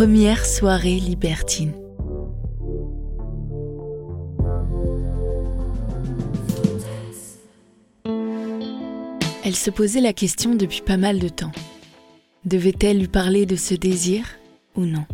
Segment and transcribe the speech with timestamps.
[0.00, 1.74] première soirée libertine.
[9.44, 11.52] Elle se posait la question depuis pas mal de temps.
[12.46, 14.24] Devait-elle lui parler de ce désir
[14.74, 15.04] ou non?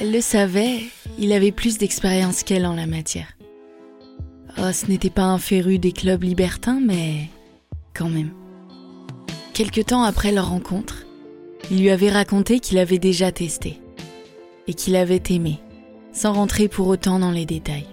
[0.00, 0.78] Elle le savait,
[1.18, 3.36] il avait plus d'expérience qu'elle en la matière.
[4.56, 7.28] Oh, ce n'était pas un féru des clubs libertins, mais
[7.92, 8.30] quand même.
[9.52, 11.04] Quelque temps après leur rencontre,
[11.70, 13.80] il lui avait raconté qu'il avait déjà testé
[14.66, 15.58] et qu'il avait aimé,
[16.12, 17.86] sans rentrer pour autant dans les détails.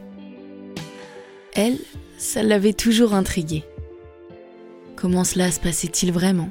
[1.54, 1.80] Elle,
[2.18, 3.64] ça l'avait toujours intriguée.
[4.96, 6.50] Comment cela se passait-il vraiment?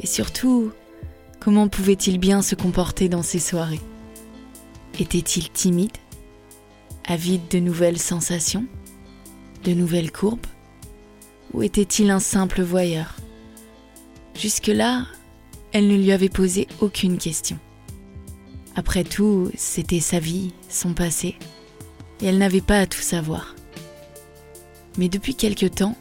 [0.00, 0.70] Et surtout,
[1.40, 3.80] comment pouvait-il bien se comporter dans ces soirées?
[5.00, 5.96] Était-il timide
[7.06, 8.66] Avide de nouvelles sensations
[9.64, 10.46] De nouvelles courbes?
[11.54, 13.16] Ou était-il un simple voyeur?
[14.34, 15.06] Jusque-là,
[15.78, 17.56] elle ne lui avait posé aucune question.
[18.74, 21.36] Après tout, c'était sa vie, son passé,
[22.20, 23.54] et elle n'avait pas à tout savoir.
[24.96, 25.96] Mais depuis quelque temps,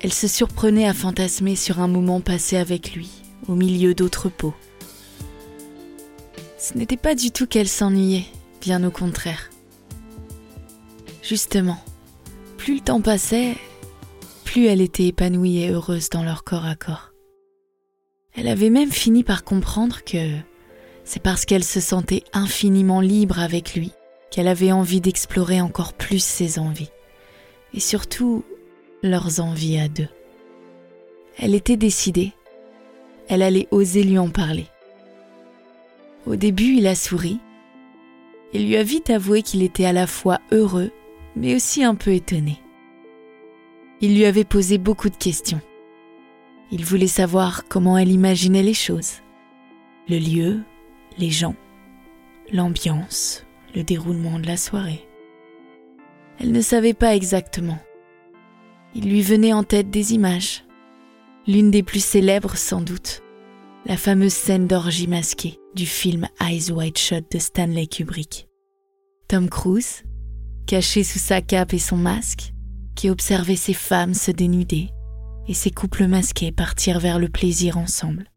[0.00, 4.54] elle se surprenait à fantasmer sur un moment passé avec lui, au milieu d'autres peaux.
[6.58, 8.26] Ce n'était pas du tout qu'elle s'ennuyait,
[8.60, 9.50] bien au contraire.
[11.22, 11.78] Justement,
[12.56, 13.54] plus le temps passait,
[14.44, 17.07] plus elle était épanouie et heureuse dans leur corps à corps.
[18.38, 20.36] Elle avait même fini par comprendre que
[21.02, 23.90] c'est parce qu'elle se sentait infiniment libre avec lui
[24.30, 26.90] qu'elle avait envie d'explorer encore plus ses envies,
[27.74, 28.44] et surtout
[29.02, 30.06] leurs envies à deux.
[31.36, 32.32] Elle était décidée,
[33.28, 34.66] elle allait oser lui en parler.
[36.24, 37.40] Au début, il a souri
[38.52, 40.92] et lui a vite avoué qu'il était à la fois heureux,
[41.34, 42.60] mais aussi un peu étonné.
[44.00, 45.60] Il lui avait posé beaucoup de questions.
[46.70, 49.22] Il voulait savoir comment elle imaginait les choses.
[50.08, 50.60] Le lieu,
[51.16, 51.54] les gens,
[52.52, 53.44] l'ambiance,
[53.74, 55.08] le déroulement de la soirée.
[56.38, 57.78] Elle ne savait pas exactement.
[58.94, 60.64] Il lui venait en tête des images.
[61.46, 63.22] L'une des plus célèbres sans doute,
[63.86, 68.48] la fameuse scène d'orgie masquée du film Eyes Wide Shut de Stanley Kubrick.
[69.28, 70.02] Tom Cruise,
[70.66, 72.52] caché sous sa cape et son masque,
[72.94, 74.90] qui observait ces femmes se dénuder,
[75.48, 78.30] et ces couples masqués partir vers le plaisir ensemble.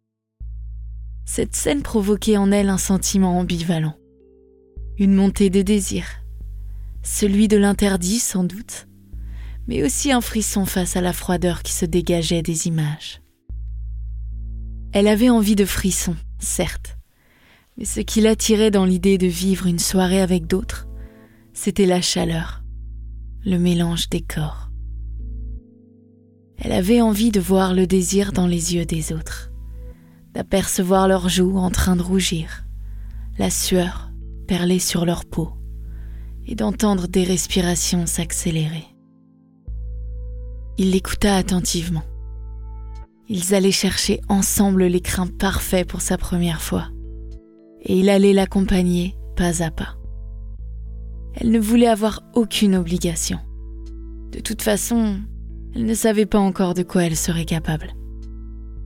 [1.26, 3.98] Cette scène provoquait en elle un sentiment ambivalent,
[4.98, 6.06] une montée de désir,
[7.04, 8.88] celui de l'interdit sans doute,
[9.68, 13.22] mais aussi un frisson face à la froideur qui se dégageait des images.
[14.94, 16.98] Elle avait envie de frisson, certes,
[17.78, 20.88] mais ce qui l'attirait dans l'idée de vivre une soirée avec d'autres,
[21.54, 22.64] c'était la chaleur,
[23.46, 24.71] le mélange des corps.
[26.64, 29.52] Elle avait envie de voir le désir dans les yeux des autres,
[30.36, 32.66] d'apercevoir leurs joues en train de rougir,
[33.40, 34.12] la sueur
[34.48, 35.50] perler sur leur peau,
[36.46, 38.86] et d'entendre des respirations s'accélérer.
[40.78, 42.04] Il l'écouta attentivement.
[43.28, 46.90] Ils allaient chercher ensemble l'écrin parfait pour sa première fois,
[47.82, 49.98] et il allait l'accompagner pas à pas.
[51.34, 53.40] Elle ne voulait avoir aucune obligation.
[54.32, 55.22] De toute façon,
[55.74, 57.94] elle ne savait pas encore de quoi elle serait capable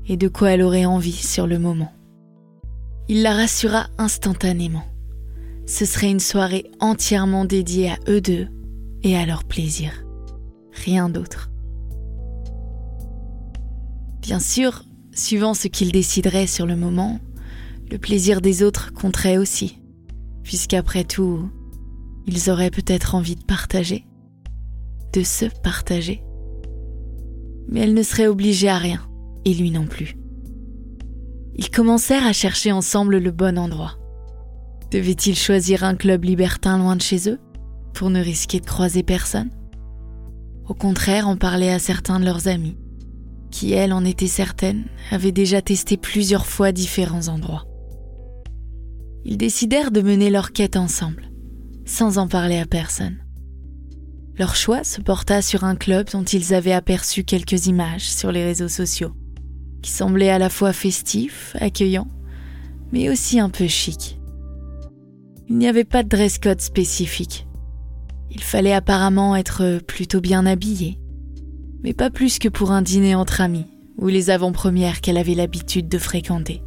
[0.07, 1.91] et de quoi elle aurait envie sur le moment.
[3.07, 4.85] Il la rassura instantanément.
[5.65, 8.47] Ce serait une soirée entièrement dédiée à eux deux
[9.03, 10.05] et à leur plaisir.
[10.73, 11.49] Rien d'autre.
[14.21, 17.19] Bien sûr, suivant ce qu'ils décideraient sur le moment,
[17.89, 19.79] le plaisir des autres compterait aussi,
[20.43, 21.49] puisqu'après tout,
[22.27, 24.05] ils auraient peut-être envie de partager,
[25.13, 26.24] de se partager
[27.67, 29.01] mais elle ne serait obligée à rien,
[29.45, 30.15] et lui non plus.
[31.55, 33.97] Ils commencèrent à chercher ensemble le bon endroit.
[34.91, 37.39] Devaient-ils choisir un club libertin loin de chez eux,
[37.93, 39.49] pour ne risquer de croiser personne?
[40.67, 42.77] Au contraire, en parler à certains de leurs amis,
[43.51, 47.65] qui, elles, en étaient certaines, avaient déjà testé plusieurs fois différents endroits.
[49.23, 51.31] Ils décidèrent de mener leur quête ensemble,
[51.85, 53.24] sans en parler à personne.
[54.37, 58.43] Leur choix se porta sur un club dont ils avaient aperçu quelques images sur les
[58.43, 59.13] réseaux sociaux,
[59.81, 62.07] qui semblait à la fois festif, accueillant,
[62.91, 64.19] mais aussi un peu chic.
[65.47, 67.47] Il n'y avait pas de dress code spécifique.
[68.29, 70.99] Il fallait apparemment être plutôt bien habillé,
[71.81, 73.67] mais pas plus que pour un dîner entre amis
[73.97, 76.61] ou les avant-premières qu'elle avait l'habitude de fréquenter.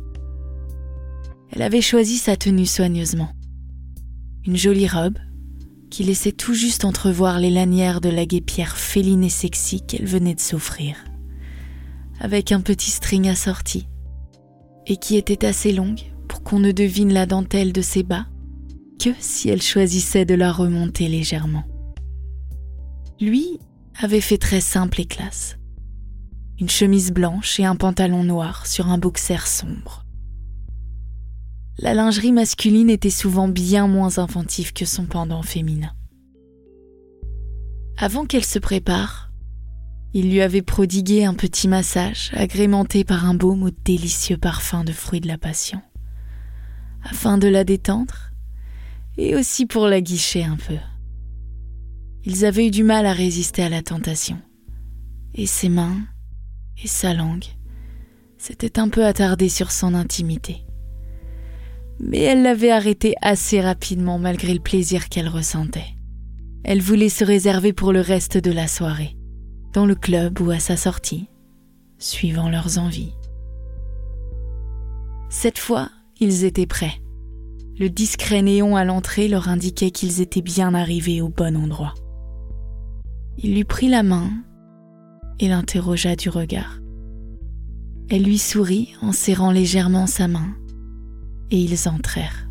[1.50, 3.30] Elle avait choisi sa tenue soigneusement.
[4.46, 5.18] Une jolie robe,
[5.90, 10.34] qui laissait tout juste entrevoir les lanières de la guépière féline et sexy qu'elle venait
[10.34, 10.96] de s'offrir,
[12.20, 13.88] avec un petit string assorti,
[14.86, 18.26] et qui était assez longue pour qu'on ne devine la dentelle de ses bas
[18.98, 21.64] que si elle choisissait de la remonter légèrement.
[23.20, 23.58] Lui
[24.00, 25.56] avait fait très simple et classe.
[26.60, 30.04] Une chemise blanche et un pantalon noir sur un boxer sombre.
[31.80, 35.92] La lingerie masculine était souvent bien moins inventive que son pendant féminin.
[37.96, 39.30] Avant qu'elle se prépare,
[40.12, 44.90] il lui avait prodigué un petit massage agrémenté par un baume au délicieux parfum de
[44.90, 45.80] fruits de la passion,
[47.04, 48.32] afin de la détendre
[49.16, 50.78] et aussi pour la guicher un peu.
[52.24, 54.40] Ils avaient eu du mal à résister à la tentation,
[55.32, 56.00] et ses mains
[56.82, 57.46] et sa langue
[58.36, 60.64] s'étaient un peu attardées sur son intimité
[62.00, 65.94] mais elle l'avait arrêté assez rapidement malgré le plaisir qu'elle ressentait.
[66.64, 69.16] Elle voulait se réserver pour le reste de la soirée,
[69.72, 71.28] dans le club ou à sa sortie,
[71.98, 73.12] suivant leurs envies.
[75.30, 75.90] Cette fois,
[76.20, 77.00] ils étaient prêts.
[77.78, 81.94] Le discret néon à l'entrée leur indiquait qu'ils étaient bien arrivés au bon endroit.
[83.38, 84.30] Il lui prit la main
[85.38, 86.80] et l'interrogea du regard.
[88.10, 90.56] Elle lui sourit en serrant légèrement sa main
[91.50, 92.47] et ils entrèrent.